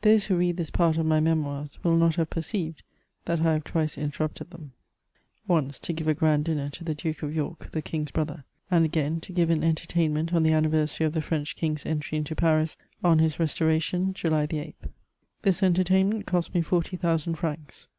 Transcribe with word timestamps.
Thosb 0.00 0.28
who 0.28 0.36
read 0.38 0.56
this 0.56 0.70
part 0.70 0.96
of 0.96 1.04
my 1.04 1.20
Memoirs 1.20 1.78
will 1.84 1.94
not 1.94 2.14
have 2.14 2.30
per 2.30 2.40
ceived 2.40 2.76
that 3.26 3.40
I 3.40 3.52
have 3.52 3.64
twice 3.64 3.98
interrupted 3.98 4.48
them; 4.50 4.72
once 5.46 5.78
to 5.80 5.92
give 5.92 6.08
a 6.08 6.14
grand 6.14 6.46
dinner 6.46 6.70
to 6.70 6.82
the 6.84 6.94
Duke 6.94 7.22
of 7.22 7.34
York, 7.34 7.70
the 7.72 7.82
EJng's 7.82 8.10
brother; 8.12 8.44
and 8.70 8.86
again, 8.86 9.20
to 9.20 9.30
give 9.30 9.50
an 9.50 9.62
entertainment 9.62 10.32
on 10.32 10.42
the 10.42 10.54
anniversary 10.54 11.06
of 11.06 11.12
the 11.12 11.20
French 11.20 11.54
king's 11.54 11.84
entry 11.84 12.16
into 12.16 12.34
Paris 12.34 12.78
on 13.04 13.18
his 13.18 13.38
restoration, 13.38 14.14
July 14.14 14.46
the 14.46 14.56
8tL 14.56 14.88
This 15.42 15.62
entertainment 15.62 16.24
cost 16.26 16.54
me 16.54 16.62
40,000 16.62 17.34
francs. 17.34 17.90